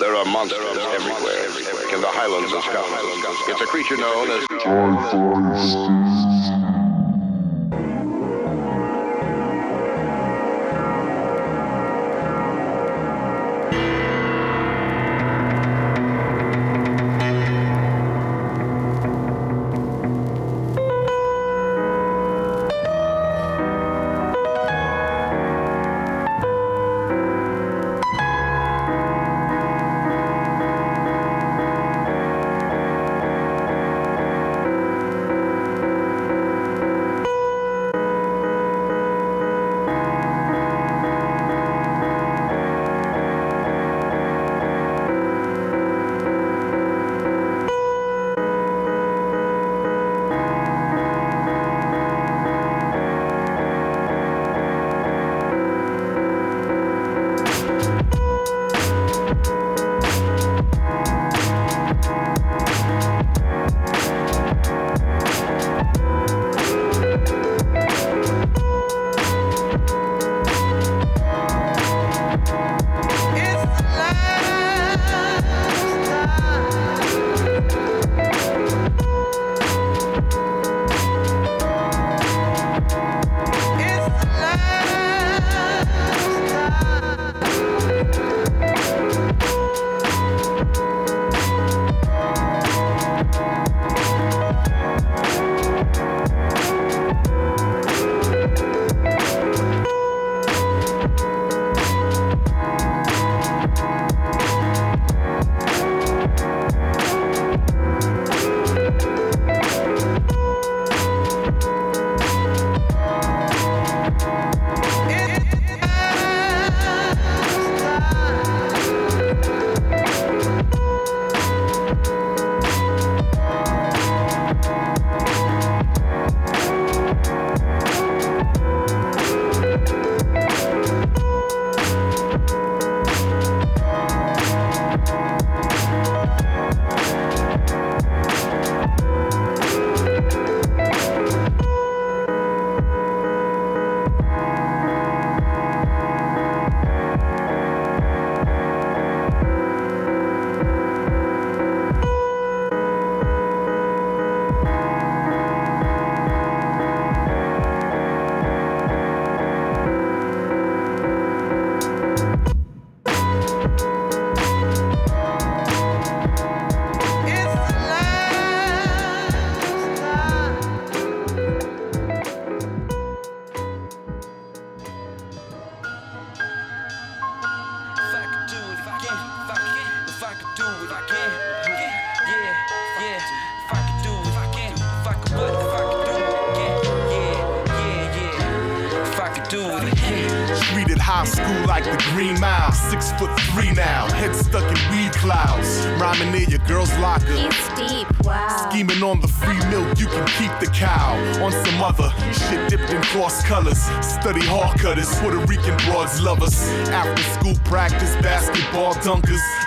[0.00, 1.44] There are monsters everywhere,
[1.94, 3.22] in the highlands of Scotland.
[3.48, 6.09] It's a creature known as.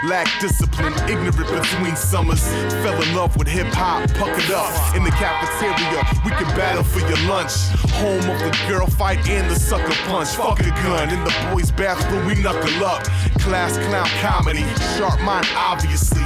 [0.08, 2.44] Lack discipline, ignorant between summers.
[2.82, 6.02] Fell in love with hip hop, puckered up in the cafeteria.
[6.26, 7.54] We can battle for your lunch.
[8.02, 10.30] Home of the girl fight and the sucker punch.
[10.30, 13.04] Fuck a gun in the boys' bathroom, we knuckle up.
[13.40, 14.66] Class clown comedy,
[14.98, 16.23] sharp mind, obviously.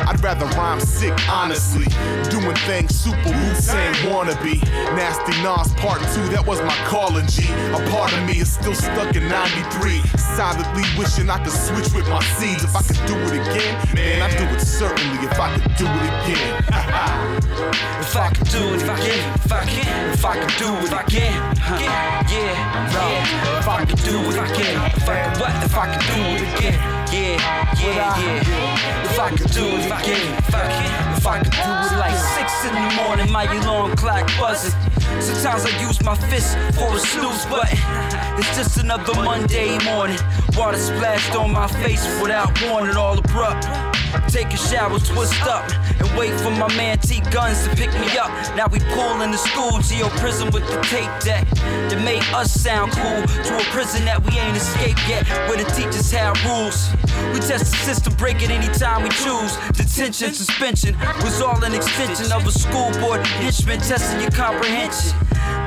[0.00, 1.86] I'd rather rhyme sick, honestly.
[2.30, 4.62] Doing things super Wu Tang wannabe.
[4.96, 7.44] Nasty Nas part two, that was my calling G.
[7.72, 10.00] A part of me is still stuck in 93.
[10.16, 12.64] Silently wishing I could switch with my seeds.
[12.64, 15.86] If I could do it again, man, I'd do it certainly if I could do
[15.86, 16.62] it again.
[18.00, 21.56] if I could do it again, if I can, if I could do it again,
[21.80, 26.06] yeah, yeah, If I could do it again, if I could what, if I could
[26.14, 27.36] do it again, yeah,
[27.78, 29.04] yeah, yeah.
[29.04, 32.16] If I could do it again, if I can, if I could do it like
[32.36, 34.72] six in the morning, my alarm clock buzzing.
[35.20, 37.78] Sometimes I use my fist for a snooze button.
[38.38, 40.18] It's just another Monday morning.
[40.56, 43.91] Water splashed on my face without warning, all abrupt.
[44.52, 45.64] Take a shower, twist up,
[45.98, 48.28] and wait for my man T Guns to pick me up.
[48.54, 51.48] Now we pull in the school your prison with the tape deck.
[51.88, 55.64] That made us sound cool to a prison that we ain't escaped yet, where the
[55.72, 56.92] teachers have rules.
[57.32, 59.56] We test the system, break it anytime we choose.
[59.72, 65.16] Detention, suspension was all an extension of a school board henchman testing your comprehension.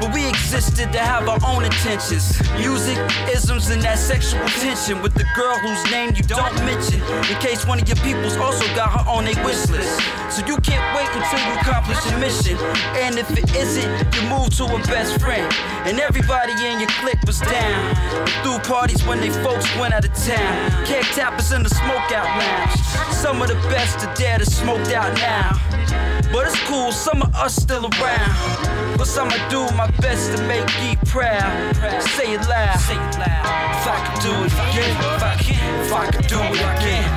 [0.01, 2.39] But we existed to have our own intentions.
[2.57, 2.97] Music,
[3.31, 7.01] isms, and that sexual tension with the girl whose name you don't mention.
[7.31, 10.01] In case one of your peoples also got her on a wish list.
[10.29, 12.57] So you can't wait until you accomplish your mission.
[12.99, 15.51] And if it isn't, you move to a best friend.
[15.87, 17.95] And everybody in your clique was down.
[18.43, 20.85] Through parties when they folks went out of town.
[20.85, 22.79] Keg tappers in the smokeout lounge.
[23.13, 26.14] Some of the best are dead are smoked out now.
[26.31, 28.97] But it's cool, some of us still around.
[28.97, 31.75] Cause I'ma do my best to make ye proud.
[32.15, 32.75] Say it loud.
[32.75, 37.07] If I could do it again, if I can, if I could do it again.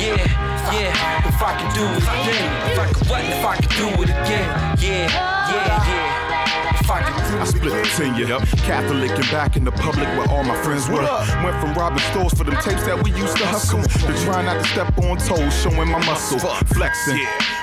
[0.00, 0.24] Yeah,
[0.72, 1.28] yeah.
[1.28, 3.24] If I could do it again, if I could what?
[3.24, 4.48] If I could do it again.
[4.80, 5.08] Yeah,
[5.50, 6.80] yeah, yeah.
[6.80, 8.38] If I could I split the tenure.
[8.64, 11.02] Catholic and back in the public where all my friends were.
[11.42, 14.62] Went from robbing stores for them tapes that we used to hustle to trying not
[14.62, 16.38] to step on toes, showing my muscle,
[16.74, 17.20] flexing.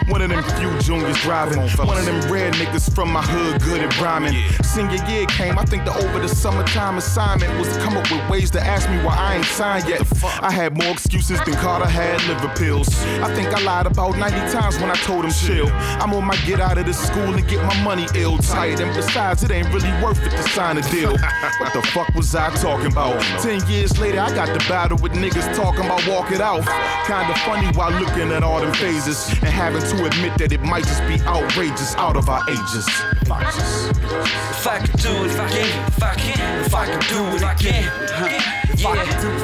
[0.07, 1.59] One of them few juniors driving.
[1.85, 4.35] One of them red niggas from my hood, good at rhyming.
[4.63, 8.27] Senior year came, I think the over the summertime assignment was to come up with
[8.29, 10.01] ways to ask me why I ain't signed yet.
[10.41, 12.89] I had more excuses than Carter had liver pills.
[13.21, 15.67] I think I lied about 90 times when I told him chill.
[16.01, 18.79] I'm on my get out of this school and get my money ill tight.
[18.79, 21.11] And besides, it ain't really worth it to sign a deal.
[21.59, 23.21] what the fuck was I talking about?
[23.41, 26.65] Ten years later, I got the battle with niggas talking about walk it out.
[27.05, 30.85] Kinda funny while looking at all them phases and having to admit that it might
[30.85, 32.87] just be outrageous out of our ages.
[33.21, 37.89] If I could do it again, if I can, if I could do it again.
[38.09, 38.60] Huh.
[38.81, 38.95] Yeah,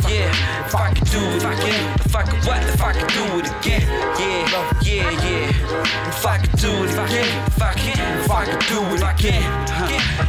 [0.10, 0.66] yeah.
[0.66, 2.64] If I could do it again, if I could what?
[2.64, 3.88] If I could do it again.
[4.18, 4.50] Yeah,
[4.82, 6.08] yeah, yeah.
[6.10, 9.44] If I could do it again, if I can, if I could do it again.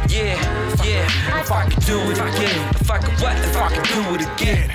[0.07, 0.37] Yeah,
[0.85, 1.39] yeah.
[1.41, 3.35] If I could do it again, if I could what?
[3.37, 4.69] If I could do it again.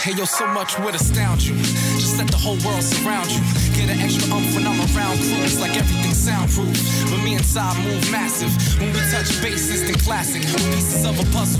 [0.00, 1.93] Hey yo, so much would astound you.
[2.14, 3.42] Just let the whole world surround you.
[3.74, 6.70] Get an extra umph when I'm around crews, like everything's soundproof.
[7.10, 8.54] But me inside move massive.
[8.78, 10.46] When we touch base, instant classic.
[10.70, 11.58] Pieces of a puzzle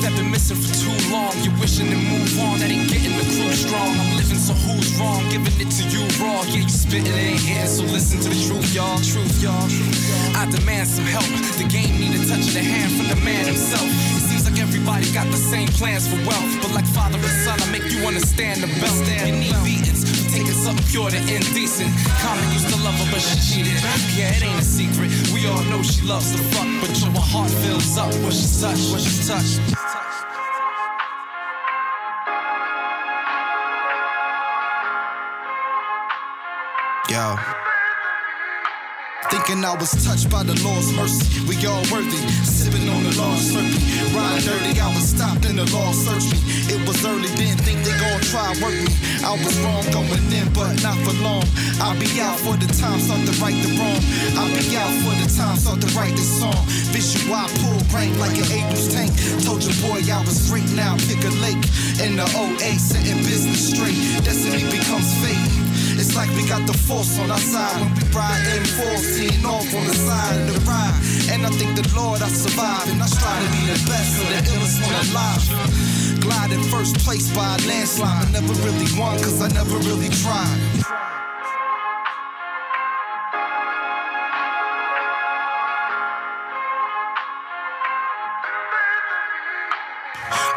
[0.00, 1.36] that been missing for too long.
[1.44, 3.92] You're wishing to move on, that ain't getting the crew strong.
[4.00, 5.20] I'm living, so who's wrong?
[5.28, 6.48] Giving it to you raw.
[6.48, 8.96] Yeah, you spitting, it ain't hitting, so listen to the truth, y'all.
[9.04, 9.68] Truth, y'all.
[10.32, 11.28] I demand some help.
[11.60, 13.84] The game need a touch of the hand from the man himself.
[14.70, 18.06] Everybody got the same plans for wealth, but like father and son, I make you
[18.06, 19.02] understand the belt.
[19.26, 21.90] You need beatings taking something pure to indecent.
[22.22, 23.82] Common used to love her, but she cheated.
[24.14, 25.10] Yeah, it ain't a secret.
[25.34, 28.92] We all know she loves to fuck, but your heart fills up when she's touched.
[28.92, 29.58] When she's touched.
[37.10, 37.69] Yo.
[39.30, 41.22] Thinking I was touched by the Lord's mercy.
[41.46, 44.10] We all worthy, sipping on the Lord's slurpee.
[44.10, 46.42] Riding dirty, I was stopped and the law searched me.
[46.66, 48.90] It was early, didn't think they gon' try work me.
[49.22, 51.46] I was wrong going in, but not for long.
[51.78, 54.02] I'll be out for the time, start to right the wrong.
[54.34, 56.58] I'll be out for the time, start to write this song.
[56.90, 59.14] Visual, I pull rank like an Abrams tank.
[59.46, 61.62] Told your boy I was straight now, pick a lake.
[62.02, 63.94] In the 08, setting business straight.
[64.26, 65.69] Destiny becomes fate.
[66.00, 69.44] It's like we got the force on our side when we ride in full, seeing
[69.44, 70.96] off on the side of the ride.
[71.28, 74.28] And I thank the Lord I survived, and I strive to be the best of
[74.32, 76.20] the illest one alive.
[76.22, 78.28] Glide in first place by a landslide.
[78.28, 81.19] I never really won, cause I never really tried.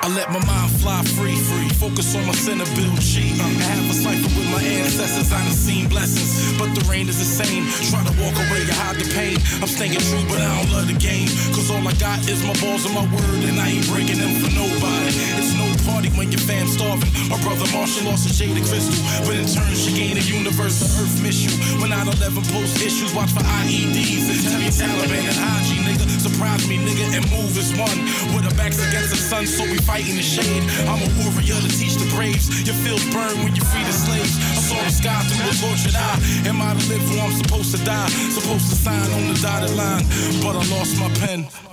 [0.03, 1.69] I let my mind fly free, free.
[1.79, 3.39] Focus on my center, build cheat.
[3.39, 6.59] I have a cipher with my ancestors, I done seen blessings.
[6.59, 7.63] But the rain is the same.
[7.87, 9.39] Try to walk away to hide the pain.
[9.63, 11.31] I'm staying true, but I don't love the game.
[11.55, 14.43] Cause all I got is my balls and my word, and I ain't breaking them
[14.43, 15.15] for nobody.
[15.39, 17.07] It's no party when your fam's starving.
[17.31, 20.83] My brother Marshall lost a shade of crystal, but in turn she gained a universe.
[20.83, 21.55] The earth miss you.
[21.79, 26.11] When 9-11 post issues, watch for IEDs and tell me Taliban and IG, nigga.
[26.19, 27.99] Surprise me, nigga, and move as one.
[28.35, 30.63] With our backs against the sun, so we fight in the shade.
[30.89, 32.49] I'm a warrior to teach the braves.
[32.65, 34.37] Your fields burn when you free the slaves.
[34.37, 36.19] I saw the sky through a tortured eye.
[36.49, 38.09] Am I to live where I'm supposed to die?
[38.09, 40.05] Supposed to sign on the dotted line,
[40.41, 41.72] but I lost my pen.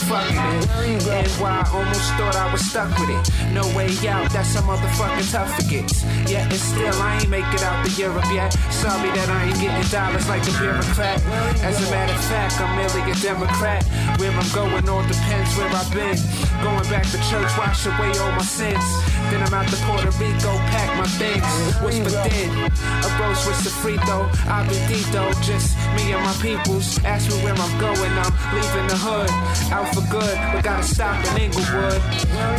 [0.00, 1.08] I'll fucking it.
[1.08, 3.52] And why I almost thought I was stuck with it.
[3.52, 6.04] No way out, that's some motherfucking tough forgets.
[6.30, 8.54] Yet and still, I ain't make it out to Europe yet.
[8.78, 11.18] Sorry that I ain't getting dollars like a bureaucrat.
[11.66, 13.82] As a matter of fact, I'm merely a Democrat.
[14.22, 16.14] Where I'm going all depends where I've been.
[16.62, 18.86] Going back to church, wash away all my sins.
[19.34, 21.42] Then I'm out to Puerto Rico, pack my things.
[21.82, 24.30] Whisper thin, a rose with the free throw.
[24.46, 27.02] I'll be Dito, just me and my peoples.
[27.02, 29.30] Ask me where I'm going, I'm leaving the hood.
[29.74, 31.98] Out for good, but gotta stop in Inglewood.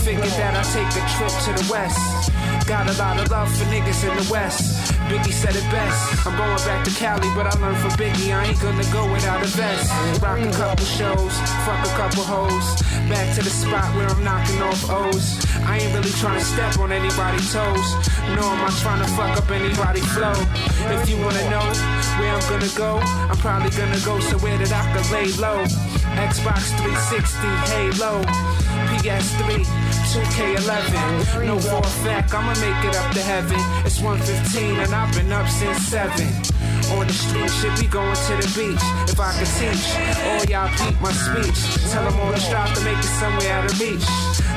[0.03, 2.27] Figured that I'd take a trip to the west.
[2.69, 4.93] Got a lot of love for niggas in the west.
[5.09, 6.27] Biggie said it best.
[6.27, 8.29] I'm going back to Cali, but I learned from Biggie.
[8.29, 9.89] I ain't gonna go without a vest.
[10.21, 11.33] Rock a couple shows,
[11.65, 12.67] fuck a couple hoes.
[13.09, 15.41] Back to the spot where I'm knocking off O's.
[15.65, 17.89] I ain't really trying to step on anybody's toes.
[18.37, 20.37] No, I'm not trying to fuck up anybody's flow.
[20.93, 21.65] If you wanna know
[22.21, 23.01] where I'm gonna go,
[23.33, 25.65] I'm probably gonna go somewhere that I can lay low.
[26.21, 27.33] Xbox 360,
[27.73, 28.21] Halo,
[29.01, 29.65] PS3,
[30.09, 31.45] 2K11.
[31.45, 33.59] No for a fact, I'ma make it up to heaven.
[33.85, 36.09] It's 115 and I've been up since 7.
[36.97, 38.81] On the street, should be going to the beach.
[39.05, 39.85] If I could teach,
[40.25, 41.91] all y'all peep my speech.
[41.91, 44.05] Tell them on the strive to make it somewhere out of reach.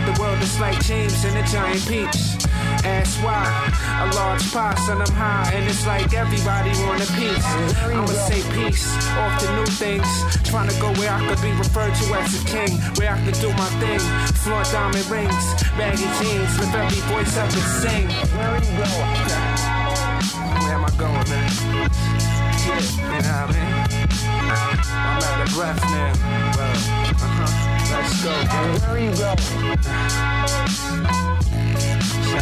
[0.09, 2.42] The world is like James and a giant peach.
[2.85, 3.47] Ask why,
[4.03, 7.47] a large pie, son, I'm high, and it's like everybody want a piece.
[7.87, 8.85] I'ma say peace,
[9.15, 10.07] off to new things.
[10.43, 13.39] Trying to go where I could be referred to as a king, where I could
[13.41, 14.01] do my thing.
[14.43, 18.09] Floor diamond rings, baggy jeans, lift every voice up and sing.
[18.35, 18.59] Where
[20.75, 21.51] am I going, man?
[22.67, 23.75] Yeah, you know what I mean?
[24.91, 26.13] I'm out of breath now.
[26.57, 26.75] Well,
[27.23, 27.47] uh-huh.
[27.93, 28.33] Let's go.
[28.87, 29.39] Where are you going?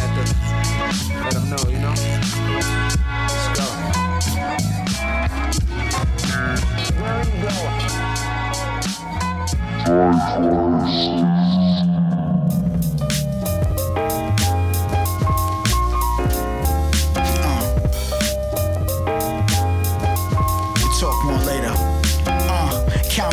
[0.01, 0.23] Had to
[1.23, 1.93] let them know, you know?
[3.29, 3.65] Let's go.
[6.99, 8.01] Where are you going?
[9.87, 11.30] We'll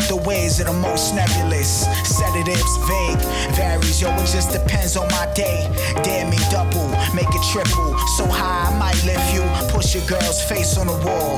[0.09, 1.85] the ways are most nebulous.
[2.03, 3.21] Sedatives vague,
[3.53, 5.69] varies, yo, it just depends on my day.
[6.03, 7.95] Dare me double, make it triple.
[8.17, 9.45] So high, I might lift you.
[9.69, 11.37] Push your girl's face on the wall.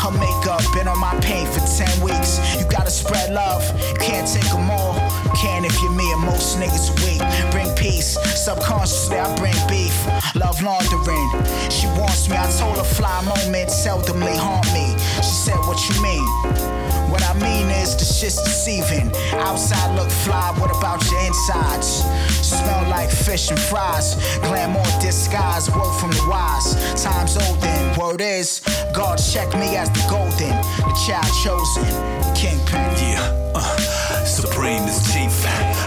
[0.00, 2.40] Her makeup been on my paint for 10 weeks.
[2.58, 3.62] You gotta spread love,
[4.00, 4.96] can't take them all.
[5.36, 7.20] Can if you're me and most niggas weak.
[7.52, 9.94] Bring peace, subconsciously I bring beef.
[10.34, 11.28] Love laundering,
[11.68, 12.36] she wants me.
[12.36, 14.96] I told her fly moments seldomly haunt me.
[15.16, 16.81] She said, What you mean?
[17.12, 19.12] What I mean is the shit's deceiving.
[19.34, 22.00] Outside look fly, what about your insides?
[22.40, 24.16] Smell like fish and fries.
[24.40, 26.72] Glamour disguise, word from the wise.
[26.96, 28.62] Time's olden, word is,
[28.94, 30.56] God check me as the golden,
[30.88, 31.84] the child chosen,
[32.34, 32.80] kingpin.
[32.96, 35.36] Yeah, uh, Supreme is chief.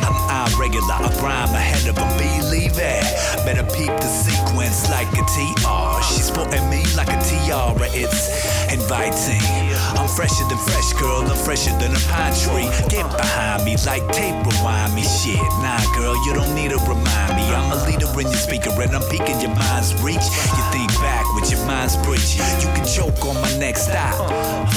[0.06, 3.04] I'm irregular, I rhyme ahead of a believe it.
[3.46, 6.04] Better peep the sequence like a TR.
[6.04, 8.30] She's sporting me like a tiara, it's
[8.72, 9.65] inviting.
[9.98, 12.68] I'm fresher than fresh, girl, I'm fresher than a pine tree.
[12.90, 15.40] Get behind me like tape rewind me, shit.
[15.64, 17.44] Nah, girl, you don't need to remind me.
[17.54, 20.26] I'm a leader in your speaker and I'm peeking your mind's reach.
[20.56, 22.36] You think back with your mind's breach.
[22.62, 24.16] You can choke on my next stop.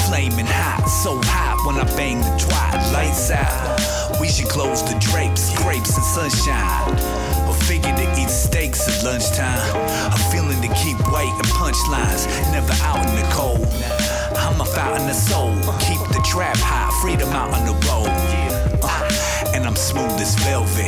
[0.08, 2.92] Flaming hot, so hot when I bang the twat.
[2.92, 4.20] Lights out.
[4.20, 6.90] We should close the drapes, grapes and sunshine.
[7.46, 9.60] Or figure to eat steaks at lunchtime.
[10.12, 12.26] A feeling to keep weight and punchlines.
[12.52, 14.07] Never out in the cold.
[14.78, 15.54] A fountain of soul.
[15.80, 18.06] Keep the trap high, freedom out on the road.
[18.80, 20.86] Uh, and I'm smooth as velvet.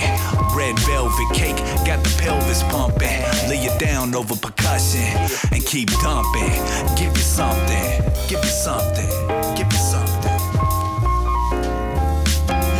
[0.54, 3.20] Red velvet cake, got the pelvis pumping.
[3.48, 5.10] Lay it down over percussion
[5.50, 6.54] and keep dumping.
[6.94, 9.10] Give you something, give you something,
[9.56, 10.38] give you something.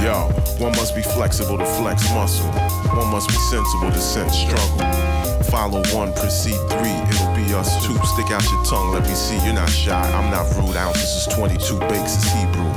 [0.05, 0.31] Yo,
[0.63, 2.47] one must be flexible to flex muscle.
[2.95, 5.10] One must be sensible to sense struggle.
[5.51, 6.95] Follow one, proceed three.
[7.11, 7.99] It'll be us two.
[8.15, 10.01] Stick out your tongue, let me see you're not shy.
[10.13, 10.77] I'm not rude.
[10.77, 12.71] Ounces is 22, bakes is Hebrew.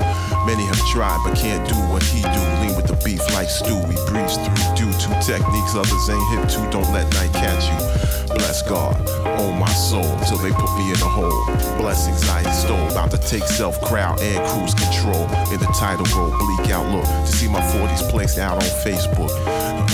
[0.45, 2.43] Many have tried but can't do what he do.
[2.65, 3.77] Lean with the beef like stew.
[3.87, 6.69] We breeze through due to techniques others ain't hip to.
[6.71, 8.22] Don't let night catch you.
[8.35, 8.95] Bless God,
[9.39, 11.45] oh my soul, till they put me in a hole.
[11.77, 15.23] Blessings I extol, about to take self crowd and cruise control.
[15.51, 17.05] In the title role, bleak outlook.
[17.05, 19.31] To see my 40s placed out on Facebook.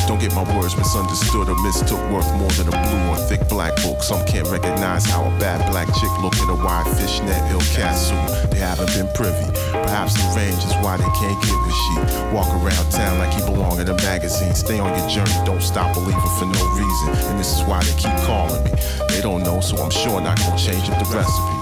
[0.07, 3.75] Don't get my words misunderstood or mistook worth more than a blue or thick black
[3.83, 4.01] book.
[4.01, 7.95] Some can't recognize how a bad black chick look in a wide fishnet ill cat
[7.95, 8.49] suit.
[8.49, 9.45] They haven't been privy.
[9.69, 11.95] Perhaps the range is why they can't get with she.
[12.33, 14.55] Walk around town like he belong in a magazine.
[14.55, 17.29] Stay on your journey, don't stop believing for no reason.
[17.29, 18.71] And this is why they keep calling me.
[19.09, 21.58] They don't know, so I'm sure not gonna change up the recipe.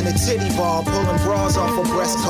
[0.00, 0.39] Strippers in a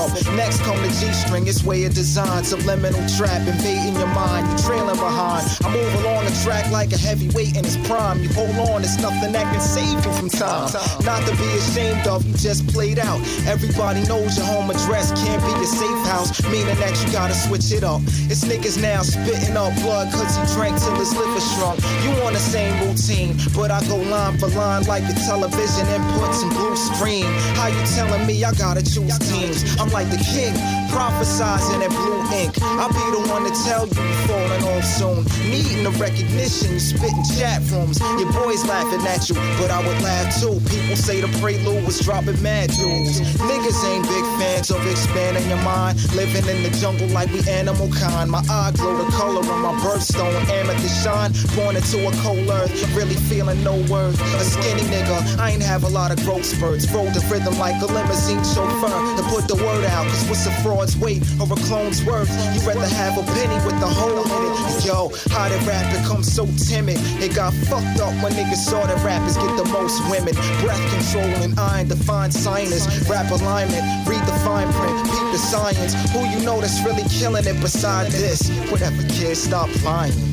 [0.01, 0.37] a.
[0.37, 4.57] Next come the G string, it's way of design, subliminal trap, invading your mind, you
[4.65, 5.47] trailing behind.
[5.65, 8.23] I move along the track like a heavyweight in its prime.
[8.23, 10.73] You hold on, it's nothing that can save you from time.
[11.05, 13.21] Not to be ashamed of, you just played out.
[13.47, 17.73] Everybody knows your home address can't be your safe house, meaning that you gotta switch
[17.73, 18.01] it up.
[18.31, 21.81] It's niggas now spitting up blood cause he drank till his liver shrunk.
[22.05, 26.43] You on the same routine, but I go line for line like your television inputs
[26.43, 27.27] and blue screen.
[27.59, 29.65] How you telling me I gotta choose teams?
[29.79, 30.55] I'm like the king,
[30.91, 32.55] prophesizing in blue ink.
[32.63, 35.25] I'll be the one to tell you you're falling off soon.
[35.51, 37.99] Needing the recognition, you spitting chat rooms.
[38.19, 40.61] Your boys laughing at you, but I would laugh too.
[40.71, 43.21] People say the prelude was dropping mad dudes.
[43.39, 45.99] Niggas ain't big fans of expanding your mind.
[46.15, 48.31] Living in the jungle like we animal kind.
[48.31, 50.35] My eye glow the color of my birthstone.
[50.49, 52.71] Amethyst shine, born into a cold earth.
[52.95, 54.21] Really feeling no worth.
[54.39, 56.91] A skinny nigga, I ain't have a lot of growth spurts.
[56.93, 58.91] Roll the rhythm like a limousine chauffeur.
[59.17, 62.31] To put the word out, cause what's a fraud's weight or a clone's worth?
[62.55, 64.85] You'd rather have a penny with the hole in it.
[64.85, 66.97] Yo, how did rap become so timid?
[67.23, 70.35] It got fucked up when niggas saw that rappers get the most women.
[70.61, 72.87] Breath control and iron defined sinus.
[73.09, 75.95] Rap alignment, read the fine print, peep the science.
[76.13, 78.49] Who you know that's really killing it beside this?
[78.71, 80.30] Whatever, kid, stop lying.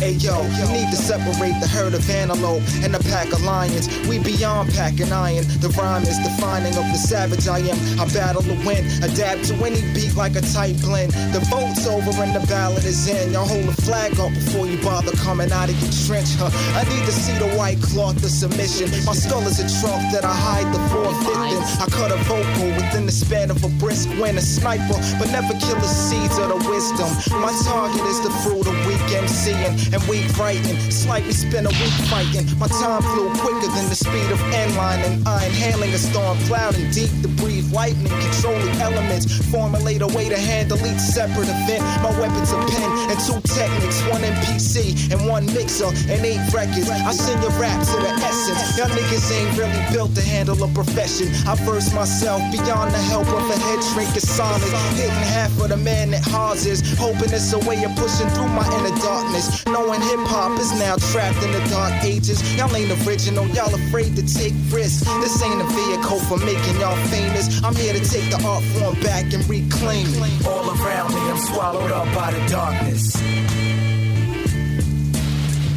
[0.00, 3.84] Hey yo, you need to separate the herd of antelope and the pack of lions.
[4.08, 5.44] We beyond pack and iron.
[5.60, 7.76] The rhyme is defining of the savage I am.
[8.00, 11.12] I battle to win, adapt to any beat like a tight blend.
[11.36, 13.34] The vote's over and the ballot is in.
[13.36, 16.32] Y'all hold the flag up before you bother coming out of your trench.
[16.40, 16.48] Huh?
[16.80, 18.88] I need to see the white cloth of submission.
[19.04, 21.60] My skull is a trunk that I hide the fourth in.
[21.76, 24.38] I cut a vocal within the span of a brisk win.
[24.38, 27.12] A sniper, but never kill the seeds of the wisdom.
[27.36, 30.76] My target is the fruit of weak MCing and weak writing.
[30.90, 32.46] Slightly spend a week fighting.
[32.58, 36.74] My time flew quicker than the speed of N-line and I inhaling a storm cloud
[36.76, 39.26] and deep to breathe lightning, controlling elements.
[39.50, 41.82] Formulate a way to handle each separate event.
[42.02, 46.90] My weapon's a pen and two techniques, one MPC and one mixer and eight records.
[46.90, 48.78] I send your rap to the essence.
[48.78, 51.28] Y'all niggas ain't really built to handle a profession.
[51.46, 54.68] I verse myself beyond the help of a head shrink is sonic.
[54.94, 58.66] Hitting half of the man that hauses, hoping it's a way of pushing through my
[58.78, 59.64] inner darkness.
[59.80, 62.36] Knowing hip hop is now trapped in the dark ages.
[62.54, 65.08] Y'all ain't original, y'all afraid to take risks.
[65.24, 67.64] This ain't a vehicle for making y'all famous.
[67.64, 70.46] I'm here to take the art form back and reclaim it.
[70.46, 73.16] All around me, I'm swallowed up by the darkness.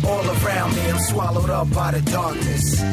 [0.03, 2.83] All around me, I'm swallowed up by the darkness.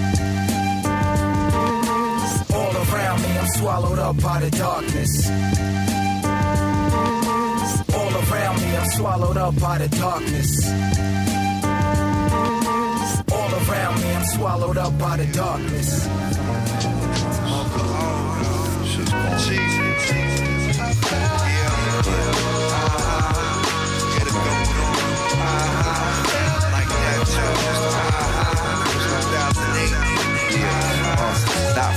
[2.54, 5.89] All around me, I'm swallowed up by the darkness.
[8.50, 10.68] Around me, I'm swallowed up by the darkness.
[13.32, 16.99] All around me, I'm swallowed up by the darkness.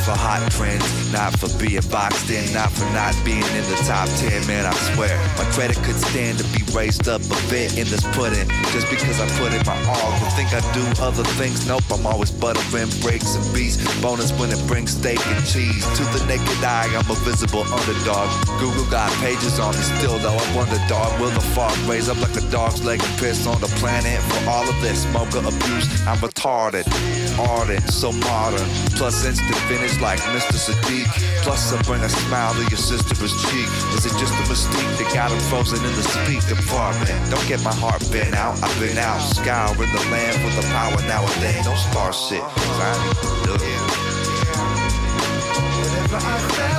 [0.04, 0.84] For hot trends,
[1.16, 4.76] not for being boxed in, not for not being in the top 10, man, I
[4.92, 5.16] swear.
[5.40, 9.24] My credit could stand to be raised up a bit in this pudding, just because
[9.24, 10.12] I put in my all.
[10.20, 11.68] You think I do other things?
[11.68, 13.80] Nope, I'm always buttering breaks and beats.
[14.04, 15.88] Bonus when it brings steak and cheese.
[15.96, 18.28] To the naked eye, I'm a visible underdog.
[18.60, 22.20] Google got pages on me still, though I wonder, dog, will the fog raise up
[22.20, 24.20] like a dog's leg and piss on the planet?
[24.28, 26.84] For all of this smoker abuse, I'm retarded,
[27.40, 28.68] ardent, so modern.
[29.00, 30.58] Plus instant finish just like Mr.
[30.58, 31.06] Sadiq.
[31.44, 33.68] Plus, I bring a smile to your sister's cheek.
[33.96, 37.14] Is it just a mistake that got him frozen in the speak department?
[37.30, 38.62] Don't get my heart bent out.
[38.64, 41.66] I've been out scouring the land for the power nowadays.
[41.66, 42.94] Don't start shit, cause I
[43.46, 43.62] look.
[45.84, 46.74] Whatever I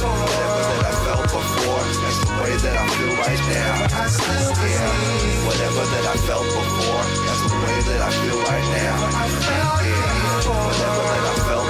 [0.00, 3.74] whatever that I felt before, that's the way that I feel right now.
[3.90, 5.46] I still yeah.
[5.46, 8.96] Whatever that I felt before, that's the way that I feel right now.
[9.12, 10.20] I felt yeah.
[10.40, 11.69] Whatever that I felt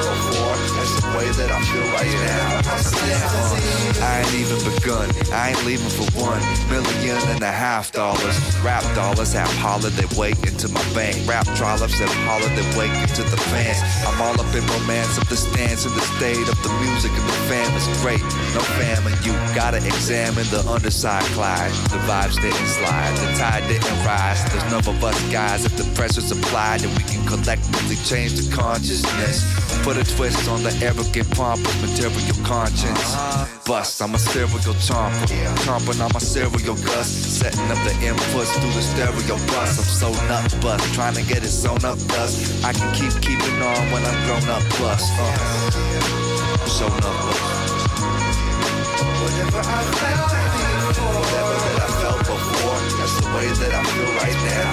[1.17, 2.61] way that I feel right now.
[2.67, 5.09] Uh, I ain't even begun.
[5.33, 8.37] I ain't leaving for one million and a half dollars.
[8.65, 11.17] Rap dollars have holiday wake into my bank.
[11.29, 13.79] Rap trollops have holiday wake into the fans.
[14.07, 17.27] I'm all up in romance of the stance and the state of the music and
[17.29, 18.23] the fam is great.
[18.55, 24.05] No famine, you gotta examine the underside Clyde, The vibes didn't slide, the tide didn't
[24.05, 24.43] rise.
[24.51, 25.65] There's none of us guys.
[25.65, 29.45] If the pressure's applied, then we can collectively change the consciousness.
[29.85, 33.17] Put a twist on the era arrogant pompous material conscience.
[33.67, 35.27] Bust, I'm a serial chomper.
[35.65, 37.39] Chomping on my cereal gust.
[37.41, 39.79] Setting up the inputs through the stereo bus.
[39.79, 40.95] I'm so nut bust.
[40.95, 42.63] Trying to get it sewn up thus.
[42.65, 45.03] I can keep keeping on when I'm grown up plus.
[45.19, 45.71] Uh,
[46.67, 47.61] so nut bust.
[49.21, 51.15] Whatever I felt before.
[51.21, 52.79] Whatever that I felt before.
[52.99, 54.71] That's the way that I feel right now.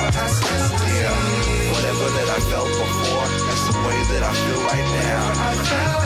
[0.92, 1.14] Yeah.
[1.72, 3.47] Whatever that I felt before.
[4.08, 5.24] That I feel right now.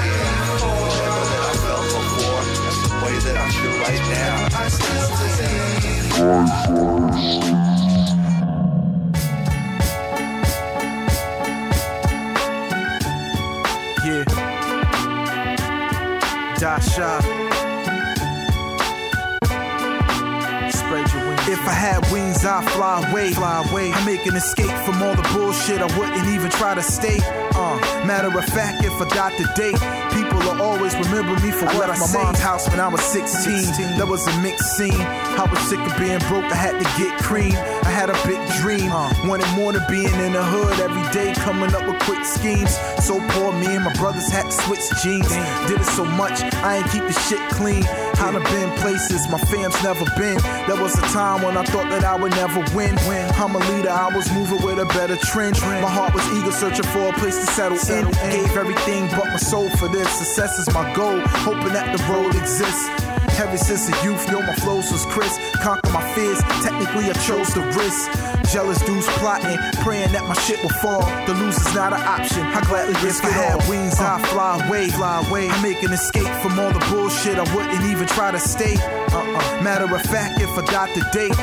[0.06, 0.58] Yeah.
[0.82, 2.44] Whatever that I felt before.
[2.84, 4.36] The way that I feel right now.
[14.04, 14.26] Yeah.
[16.60, 17.12] Dasha.
[17.22, 17.61] Spread your wings.
[21.52, 23.34] If I had wings, I'd fly away.
[23.34, 23.92] Fly away.
[23.92, 25.82] I make an escape from all the bullshit.
[25.82, 27.20] I wouldn't even try to stay.
[27.54, 29.78] Uh, matter of fact, if I got the date,
[30.14, 32.22] people will always remember me for I what I my say.
[32.22, 33.98] mom's house when I was 16.
[33.98, 35.00] That was a mixed scene.
[35.02, 36.46] I was sick of being broke.
[36.52, 37.54] I had to get cream.
[37.84, 38.90] I had a big dream.
[39.28, 42.72] Wanted more than being in the hood every day, coming up with quick schemes.
[43.04, 45.28] So poor, me and my brothers had to switch jeans.
[45.68, 47.84] Did it so much, I ain't keep the shit clean.
[48.22, 50.38] I'd have been places my fam's never been.
[50.68, 52.98] There was a time when I thought that I would never win.
[53.42, 55.60] I'm a leader, I was moving with a better trend.
[55.62, 59.70] My heart was eager, searching for a place to settle Gave everything but my soul
[59.72, 60.08] for this.
[60.10, 62.88] Success is my goal, hoping that the road exists.
[63.38, 65.42] Ever since a youth, yo, my flows was crisp.
[65.62, 68.08] Conquer my fears, technically I chose the risk.
[68.54, 71.02] Jealous dudes plotting, praying that my shit will fall.
[71.26, 72.44] The lose is not an option.
[72.44, 73.60] I gladly risk it all.
[73.70, 74.26] wings, I uh.
[74.28, 75.50] fly away, fly away.
[75.50, 77.38] I make an escape from all the bullshit.
[77.40, 78.76] I wouldn't even try to stay.
[79.12, 79.64] Uh-uh.
[79.64, 81.36] Matter of fact, if I got the date,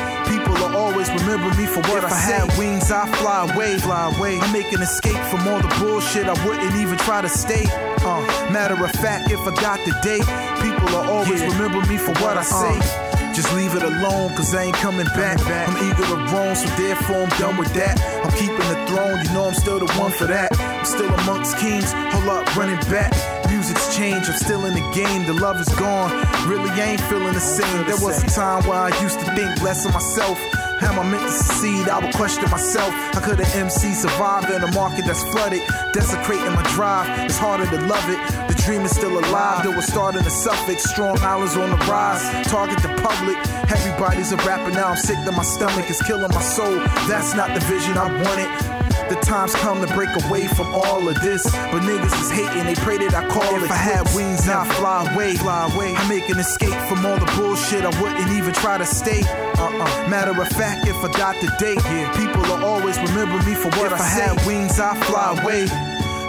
[0.49, 2.33] people will always remember me for what If I, I say.
[2.33, 4.39] had wings, I fly away, fly away.
[4.39, 6.25] I make an escape from all the bullshit.
[6.27, 7.65] I wouldn't even try to stay.
[8.01, 10.25] Uh, matter of fact, if I got the date,
[10.61, 13.08] people will always remember me for what I say.
[13.33, 15.39] Just leave it alone, cause I ain't coming back.
[15.45, 17.99] I'm eager to roam, so therefore I'm done with that.
[18.23, 20.51] I'm keeping the throne, you know I'm still the one for that.
[20.59, 23.11] I'm still amongst kings, hold up, running back.
[23.49, 26.11] Music's changed, I'm still in the game, the love is gone.
[26.47, 27.85] Really ain't feeling the same.
[27.85, 30.37] There was a time where I used to think less of myself.
[30.81, 31.89] Am I meant to succeed?
[31.89, 32.93] I would question myself.
[33.13, 35.61] How could an MC survive in a market that's flooded?
[35.93, 38.19] Desecrating my drive, it's harder to love it.
[38.47, 40.83] The dream is still alive, though it's starting to suffix.
[40.83, 43.37] Strong islands on the rise, target the public.
[43.69, 46.75] Everybody's a rapper now, I'm sick to my stomach, it's killing my soul.
[47.07, 48.88] That's not the vision I wanted.
[49.09, 51.43] The time's come to break away from all of this.
[51.43, 53.65] But niggas is hating, they pray that I call if it.
[53.65, 55.95] If I had wings, I'd fly away, fly away.
[55.95, 59.21] I make an escape from all the bullshit, I wouldn't even try to stay.
[59.57, 60.07] Uh-uh.
[60.09, 63.69] Matter of fact, if I got the date, yeah, people will always remember me for
[63.79, 64.21] what If I, I say.
[64.21, 65.65] had wings, I'd fly away.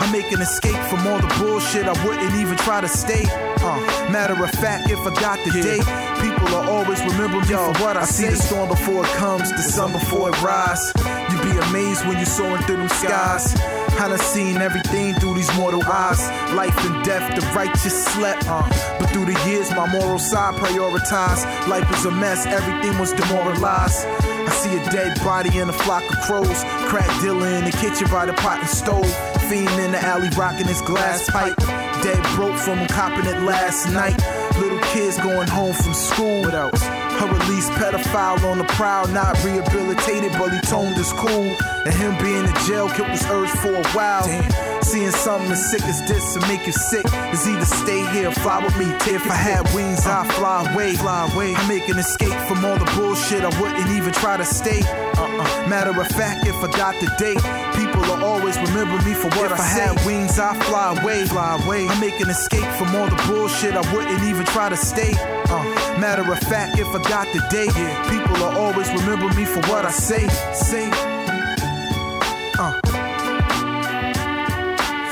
[0.01, 3.25] I make an escape from all the bullshit, I wouldn't even try to stay.
[3.62, 3.77] Uh,
[4.11, 5.85] matter of fact, if I got the date,
[6.25, 8.29] people will always remember me for what I, see.
[8.29, 10.92] The storm before it comes, the sun before it rise.
[11.31, 13.55] You'd be amazed when you're soaring through them skies.
[14.01, 16.20] I done seen everything through these mortal eyes.
[16.55, 18.46] Life and death, the righteous slept.
[18.49, 18.62] Uh,
[18.99, 21.44] but through the years, my moral side prioritized.
[21.68, 24.07] Life was a mess, everything was demoralized.
[24.07, 26.64] I see a dead body in a flock of crows.
[26.88, 29.11] Crack dealer in the kitchen by the pot and stove.
[29.51, 31.59] Fiend in the alley rocking his glass pipe.
[32.03, 34.17] Dead broke from copping it last night.
[34.59, 36.43] Little kids going home from school.
[36.43, 36.83] What else?
[36.83, 41.55] A released pedophile on the prowl, not rehabilitated, but he toned his cool.
[41.85, 44.25] And him being in jail killed his urge for a while.
[44.83, 48.65] Seeing something as sick as this to make you sick is either stay here fly
[48.65, 48.87] with me.
[49.07, 50.95] If I had wings, I'd fly away.
[50.95, 51.55] Fly away.
[51.55, 53.43] I make an escape from all the bullshit.
[53.43, 54.83] I wouldn't even try to stay.
[54.83, 55.69] Uh-uh.
[55.69, 57.43] Matter of fact, if I got the date,
[57.77, 59.81] people will always remember me for what If I I say.
[59.81, 61.25] had wings, I fly away.
[61.27, 61.88] Fly away.
[61.88, 63.75] I make an escape from all the bullshit.
[63.75, 65.12] I wouldn't even try to stay.
[65.49, 65.62] Uh,
[65.99, 67.75] matter of fact, if I got the date,
[68.11, 70.27] people will always remember me for what I say.
[70.53, 70.88] Say.
[72.59, 72.79] Uh.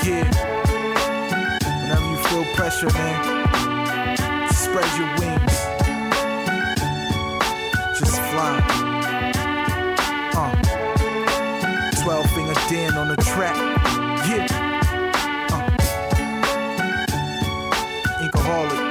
[0.05, 0.27] Yeah.
[1.83, 5.57] Whenever you feel pressure, man, spread your wings.
[7.99, 8.88] Just fly.
[12.69, 13.57] Dan on the track.
[14.29, 14.47] Yeah.
[15.51, 15.71] Uh.
[18.21, 18.88] Inkaholic.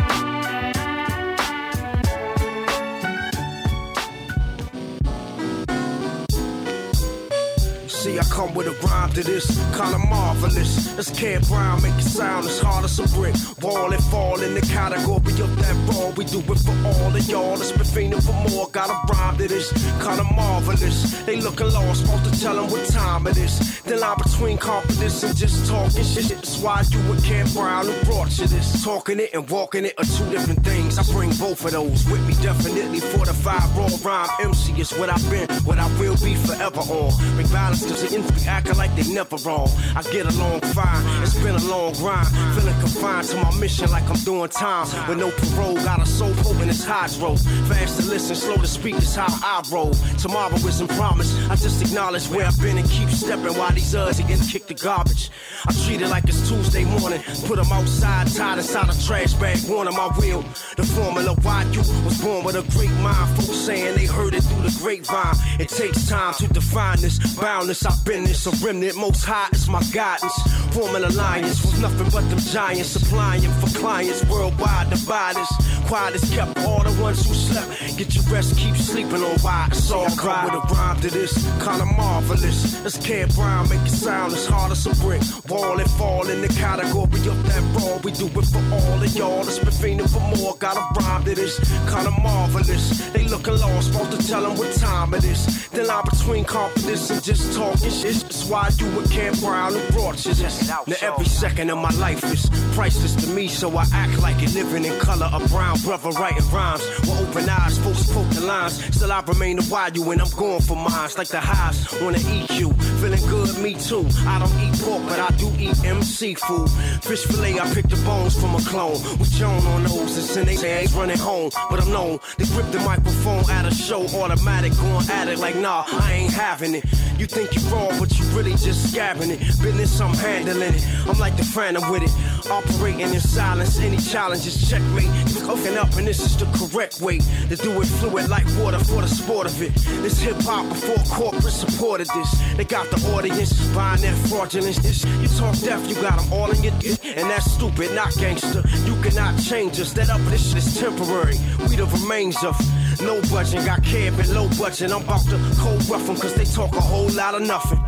[8.37, 10.93] Come with a rhyme to this, kinda marvelous.
[10.95, 13.33] This Ken Brown make it sound as hard as a brick.
[13.63, 16.09] Wall and fall in the category of that raw.
[16.15, 18.67] We do it for all of y'all that's been fiending for more.
[18.67, 19.71] Got a rhyme to this,
[20.05, 20.97] kinda marvelous.
[21.25, 23.81] They looking lost, supposed to tell them what time it is.
[23.85, 26.29] The line between confidence and just talking shit.
[26.29, 28.83] That's why you and Ken Brown who brought you this.
[28.83, 30.99] Talking it and walking it are two different things.
[30.99, 34.29] I bring both of those with me, definitely fortified raw rhyme.
[34.41, 37.37] MC is what I've been, what I will be forever on.
[37.37, 39.69] Big balance cause the industry acting like they never wrong.
[39.95, 42.27] I get along fine, it's been a long grind.
[42.55, 44.87] Feeling confined to my mission like I'm doing time.
[45.07, 47.35] With no parole, got a soul potent as hydro.
[47.67, 49.93] Fast to listen, slow to speak is how I roll.
[50.17, 54.19] Tomorrow isn't promised, I just acknowledge where I've been and keep stepping while these others
[54.19, 55.29] getting kick the garbage.
[55.65, 59.57] I treat it like it's Tuesday morning, put them outside, tied inside a trash bag,
[59.69, 60.43] on my wheel.
[60.75, 63.35] The formula why you was born with a great mind.
[63.37, 65.35] Folks saying they heard it through the grapevine.
[65.59, 67.85] It takes time to define this boundless.
[67.85, 70.33] I've been this a remnant, most high is my guidance.
[70.71, 74.89] Forming alliance with nothing but them giants supplying for clients worldwide.
[74.89, 75.49] The virus,
[75.87, 76.57] quiet is kept.
[76.59, 80.45] All the ones who slept, get your rest, keep sleeping on why it's all right.
[80.45, 82.81] With a rhyme to this, kinda marvelous.
[82.83, 85.21] Let's Ken Brown make it sound as hard as a brick.
[85.49, 87.97] Wall and fall in the category of that raw.
[88.03, 90.55] We do it for all of y'all that's been fiending for more.
[90.57, 93.09] Got a rhyme to this, kinda marvelous.
[93.13, 95.69] They looking lost, supposed to tell them what time it is.
[95.69, 98.06] The line between confidence and just talking shit.
[98.15, 100.67] That's why you and Ken Brown who brought you this.
[100.67, 104.53] Now every second of my life is priceless to me, so I act like it
[104.53, 105.29] living in color.
[105.33, 108.95] A brown brother writing rhymes with open eyes, folks poke the lines.
[108.95, 112.19] Still I remain a you and I'm going for mines like the highs on the
[112.19, 112.73] EQ.
[113.01, 114.07] Feeling good, me too.
[114.25, 116.69] I don't eat pork, but I do eat MC food.
[117.01, 119.01] Fish fillet, I pick the bones from a clone.
[119.19, 121.51] With Joan on those, and send they say ain't running home.
[121.69, 125.55] But I'm known, they grip the microphone at a show, automatic, going at it like
[125.55, 126.85] nah, I ain't having it.
[127.17, 129.39] You think you're wrong, but you really just scabbing it.
[129.61, 130.85] Business, I'm handling it.
[131.07, 132.11] I'm like the phantom with it.
[132.49, 135.09] Operating in silence, any challenges, checkmate.
[135.43, 139.01] cooking up, and this is the correct way to do it fluid like water for
[139.01, 139.73] the sport of it.
[140.03, 142.31] This hip hop before corporate supported this.
[142.55, 144.77] They got the audience buying that fraudulence.
[144.79, 146.99] This, you talk deaf, you got them all in your dick.
[147.05, 148.63] And that's stupid, not gangster.
[148.85, 149.93] You cannot change us.
[149.93, 151.37] That up, this shit is temporary.
[151.67, 152.55] We the remains of
[153.01, 153.65] no budget.
[153.65, 154.91] Got cab and low budget.
[154.91, 157.83] I'm about to cold rough them cause they talk a whole lot of nothing.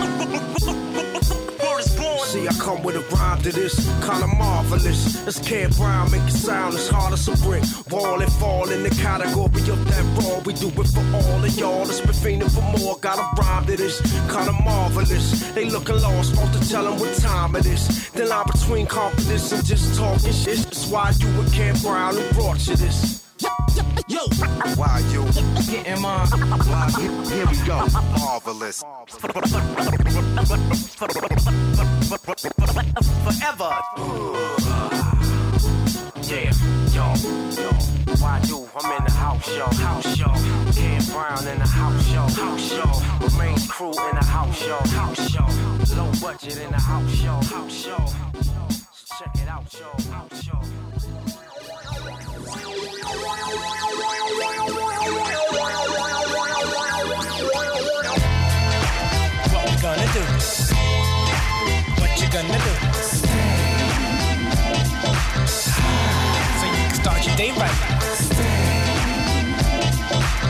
[2.36, 5.22] See, I come with a rhyme to this, kinda marvelous.
[5.24, 7.64] This Ken Brown make it sound as hard as a brick.
[7.90, 10.40] Wall and fall in the category of that raw.
[10.40, 12.98] We do it for all of y'all that's been fiending for more.
[12.98, 14.02] Got a rhyme to this,
[14.34, 15.50] kinda marvelous.
[15.54, 18.10] They looking lost, supposed to tell them what time it is.
[18.10, 20.58] The line between confidence and just talking shit.
[20.58, 23.25] That's why you and Ken Brown brought you this.
[24.08, 24.22] Yo,
[24.76, 25.24] why you
[25.70, 26.28] getting mine?
[26.28, 27.86] Why, here, here we go.
[28.20, 28.84] Marvelous.
[33.26, 33.72] Forever.
[36.22, 36.52] Yeah,
[36.94, 37.14] yo,
[37.56, 37.70] yo.
[38.20, 38.70] Why you?
[38.76, 40.28] I'm in the house, yo, house, yo.
[40.74, 42.86] Ken Brown in the house, yo, house, yo.
[43.28, 45.46] Remains crew in the house, yo, house, yo.
[45.98, 47.98] Low budget in the house, yo, house, yo.
[49.18, 51.45] Check it out, yo, house, yo.
[62.36, 62.60] Gonna do?
[65.48, 67.72] So you can start your day right.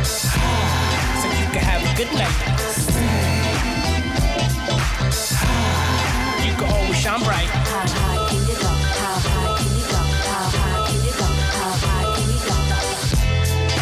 [0.03, 2.35] So you can have a good night.
[6.43, 8.24] You can always shine bright.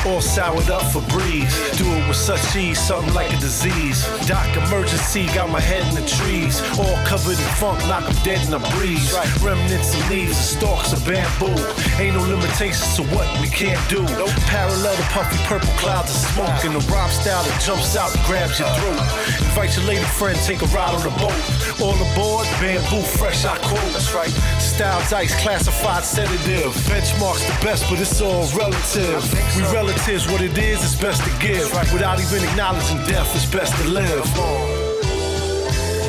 [0.06, 1.56] All soured up for breeze.
[1.78, 4.04] Do it with such ease, something like a disease.
[4.28, 6.60] Doc emergency, got my head in the trees.
[6.78, 9.16] All covered in funk, knock 'em dead in a breeze.
[9.42, 11.56] Remnants of leaves and stalks of bamboo.
[12.00, 14.04] Ain't no limitations to what we can't do.
[14.48, 16.64] Parallel to puffy purple clouds of smoke.
[16.66, 19.00] And the rhyme style that jumps out and grabs your throat.
[19.40, 21.40] Invite your lady friend, take a ride on the boat.
[21.80, 23.94] All aboard, bamboo fresh, I quote.
[23.94, 24.34] That's right.
[24.60, 26.76] Styles ice, classified sedative.
[26.92, 29.24] Benchmarks the best, but it's all relative.
[29.56, 29.64] We
[29.94, 31.72] relatives, what it is, it's best to give.
[31.94, 34.26] Without even acknowledging death, it's best to live.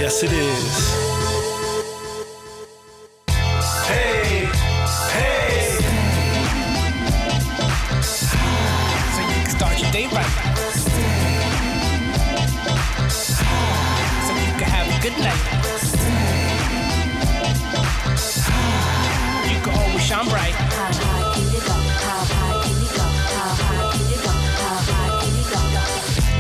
[0.01, 1.04] Yes, it is.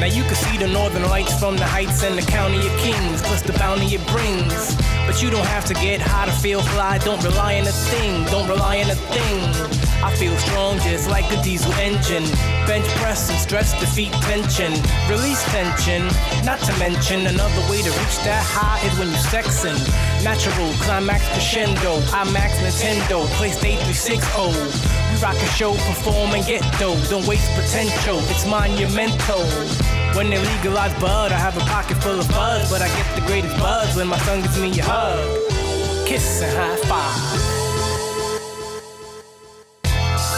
[0.05, 3.23] Now you can see the northern lights from the heights and the county of kings,
[3.23, 4.77] plus the bounty it brings.
[5.07, 6.99] But you don't have to get high to feel fly.
[6.99, 9.85] Don't rely on a thing, don't rely on a thing.
[10.05, 12.25] I feel strong just like a diesel engine.
[12.67, 14.73] Bench press and stress defeat tension.
[15.09, 16.05] Release tension,
[16.45, 19.77] not to mention another way to reach that high is when you sexin'.
[20.23, 22.01] Natural climax crescendo.
[22.13, 25.15] IMAX Nintendo, PlayStation 360.
[25.15, 27.01] We rock a show, perform and get dough.
[27.09, 30.04] Don't waste potential, it's monumental.
[30.17, 33.27] When they legalize bud, I have a pocket full of buzz, but I get the
[33.27, 36.07] greatest buzz when my son gives me a hug.
[36.07, 37.51] Kiss and high five.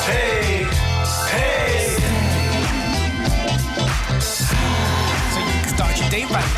[0.07, 0.65] Hey,
[1.31, 1.97] hey.
[4.21, 6.53] So you can start your day right.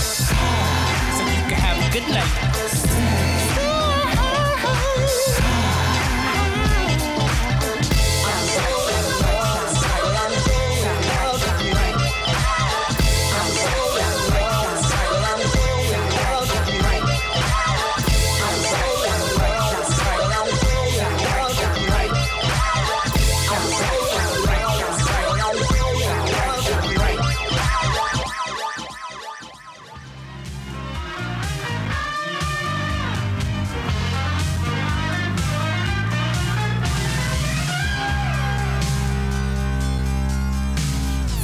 [0.00, 3.27] So you can have a good night.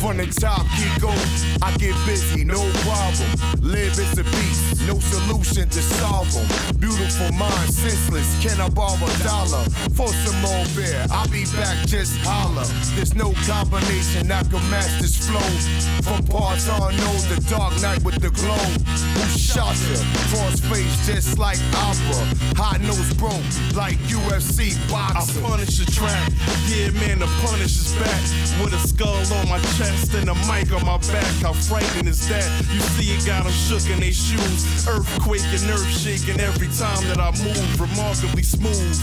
[0.04, 1.16] From the top, get going.
[1.62, 3.24] I get busy, no problem.
[3.64, 6.44] Live is a beast, no solution to solve them.
[6.78, 8.28] Beautiful mind, senseless.
[8.44, 9.64] Can I borrow a dollar
[9.96, 11.06] for some more beer?
[11.08, 12.68] I'll be back, just holler.
[12.92, 15.40] There's no combination that can match this flow.
[16.04, 18.60] From parts unknown, the dark night with the glow.
[19.16, 19.96] Who shot you?
[20.28, 22.28] Cross face just like opera.
[22.60, 23.40] Hot nose broke
[23.72, 25.42] like UFC boxing.
[25.42, 26.28] I punish the track.
[26.68, 28.20] Yeah, man, the punish is back.
[28.60, 31.26] With a skull on my chest and a mic on my back.
[31.42, 32.46] How frightening is that?
[32.72, 34.86] You see, it got them shook in their shoes.
[34.86, 37.80] Earthquake and earth shaking every time that I move.
[37.80, 38.96] Remarkably smooth.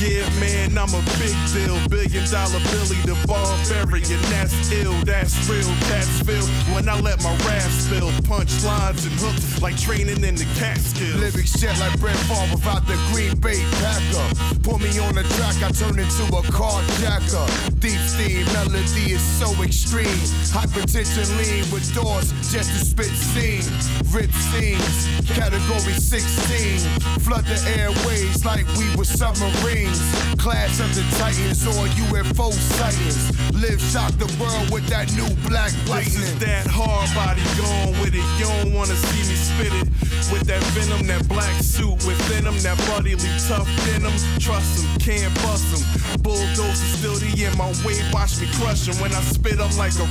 [0.00, 1.76] Yeah, man, I'm a big deal.
[1.88, 4.20] Billion dollar Billy the barbarian.
[4.32, 6.46] That's ill, that's real, that's feel.
[6.74, 11.20] When I let my rap spill, punch lines and hooks like training in the Catskills.
[11.20, 14.28] Lyrics jet like Brett Favre without the Green Bay Packer.
[14.62, 17.48] Put me on the track, I turn into a carjacker.
[17.80, 20.19] Deep steam melody is so extreme.
[20.50, 23.64] Hypertension lean with doors just to spit scene.
[24.12, 26.80] Rip scenes, category 16.
[27.20, 30.00] Flood the airways like we were submarines.
[30.36, 33.30] Clash of the Titans or UFO sightings.
[33.54, 38.14] Live shock the world with that new black This is that hard body going with
[38.14, 38.26] it.
[38.38, 39.86] You don't wanna see me spit it.
[40.32, 43.16] With that venom, that black suit within him, that bodily
[43.48, 44.14] tough denim.
[44.38, 45.82] Trust him, can't bust him.
[46.22, 48.94] Bulldozer still the in my way, watch me crush him.
[49.00, 50.06] When I spit, I'm like a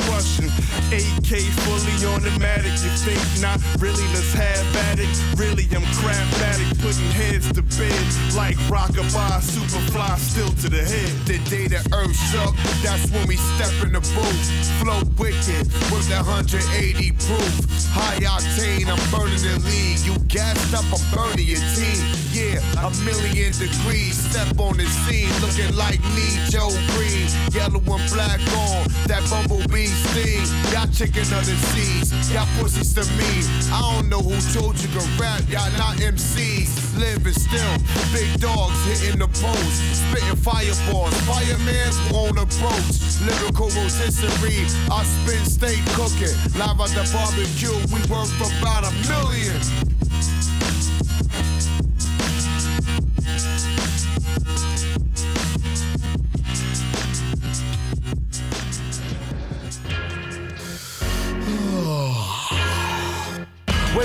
[0.90, 2.74] AK fully automatic.
[2.82, 3.62] You think not?
[3.80, 5.10] Really, let's have at it.
[5.38, 8.02] Really, I'm crap addict, putting heads to bed
[8.34, 11.14] like rockabye, superfly, still to the head.
[11.30, 14.46] The day the earth shook, that's when we step in the booth.
[14.82, 17.54] Flow wicked with that 180 proof.
[17.94, 20.02] High octane, I'm burning the league.
[20.02, 22.02] You gassed up, I'm burning your team.
[22.34, 24.18] Yeah, a million degrees.
[24.18, 27.30] Step on the scene, looking like me, Joe Greene.
[27.54, 30.44] Yellow and black on that bumblebee sting.
[30.74, 33.30] Y'all chicken of the seas, y'all pussies to me.
[33.72, 36.98] I don't know who told you to rap, y'all not MCs.
[36.98, 37.74] Living still,
[38.12, 41.14] big dogs hitting the post, spitting fireballs.
[41.24, 43.00] Fireman's won't approach.
[43.22, 46.36] Lyrical rotisserie, I spin steak cooking.
[46.58, 50.09] Live at the barbecue, we for about a million.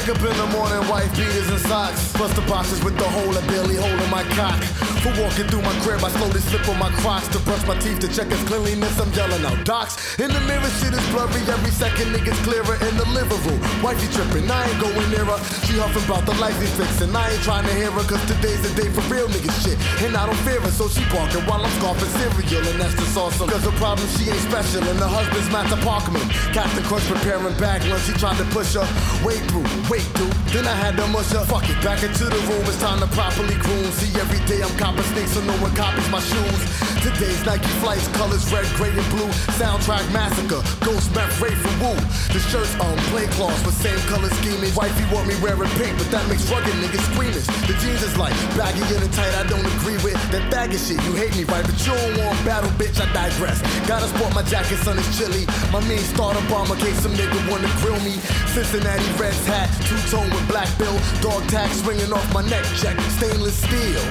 [0.06, 2.12] Wake up in the morning, white beaters and socks.
[2.12, 4.93] Bust the boxes with the hole and barely holding my cock.
[5.04, 8.00] For walking through my crib, I slowly slip on my crocs to brush my teeth
[8.00, 8.96] to check his cleanliness.
[8.96, 10.00] I'm yelling out docs.
[10.16, 11.44] In the mirror, shit is blurry.
[11.44, 13.60] Every second, niggas clearer in the living room.
[13.84, 15.36] Wifey tripping, I ain't going near her.
[15.68, 17.12] She huffing about the life we fixing.
[17.12, 19.76] I ain't trying to hear her, cause today's the day for real niggas shit.
[20.00, 22.64] And I don't fear her, so she barking while I'm scarfing cereal.
[22.72, 23.52] And that's just awesome.
[23.52, 24.88] Cause the problem, she ain't special.
[24.88, 26.24] And the husband's Matt Parkman.
[26.56, 28.08] Captain Crunch preparing bag lunch.
[28.08, 28.88] He tried to push her
[29.20, 29.68] Wait through.
[29.92, 31.52] Wait, dude, then I had to mush up.
[31.52, 32.64] Fuck it, back into the room.
[32.64, 33.92] It's time to properly groom.
[34.00, 36.60] See, every day I'm copping snakes so no one copies my shoes.
[37.02, 39.28] Today's Nike flights, colors red, gray, and blue.
[39.60, 41.92] Soundtrack massacre, ghost meth, Ray from Wu.
[42.32, 44.72] The shirts on plain cloths with same color scheming.
[44.74, 47.44] Wifey want me wearing pink, but that makes rugged niggas screaming.
[47.68, 50.16] The jeans is like baggy and tight, I don't agree with.
[50.32, 51.64] That baggy shit, you hate me, right?
[51.64, 53.60] But you don't want battle, bitch, I digress.
[53.86, 55.44] Gotta sport my jacket, son, it's chilly.
[55.72, 58.16] My mean starter bomber, case some nigga wanna grill me.
[58.56, 60.96] Cincinnati Reds hat, two tone with black bill.
[61.20, 64.04] Dog tag swinging off my neck, check, stainless steel.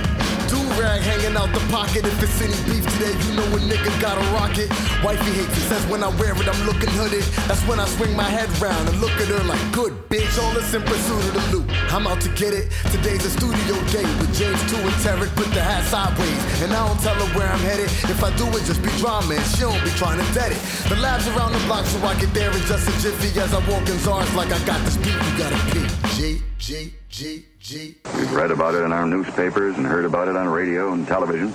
[0.52, 2.06] Do rag hanging out the pocket.
[2.06, 4.70] If it's any beef today, you know a nigga got a rocket.
[5.04, 7.24] Wifey hates it, says when I wear it, I'm looking hooded.
[7.48, 10.54] That's when I swing my head round and look at her like, good bitch, all
[10.54, 11.68] this in pursuit of the loot.
[11.94, 12.72] I'm out to get it.
[12.92, 15.32] Today's a studio day with James 2 and Tarek.
[15.36, 17.90] Put the hat sideways, and I don't tell her where I'm headed.
[18.10, 20.62] If I do it, just be drama, and she don't be trying to dead it.
[20.90, 23.60] The lab's around the block, so I get there in just a jiffy as I
[23.70, 25.14] walk in Zars like I got this beat.
[25.14, 25.88] You gotta pee.
[26.16, 27.96] G, G, G, G.
[28.16, 31.54] We've read about it in our newspapers and heard about it on radio and television.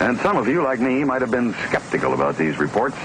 [0.00, 2.96] And some of you, like me, might have been skeptical about these reports,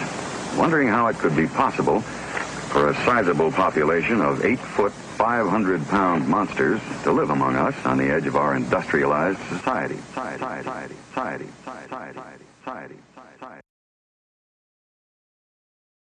[0.55, 6.25] wondering how it could be possible for a sizable population of 8 foot, 500 pound
[6.25, 9.97] monsters to live among us on the edge of our industrialized society.
[10.13, 11.49] Society, society, society,
[12.63, 12.95] society.